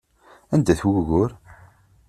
[0.53, 1.31] Anda-t wugur?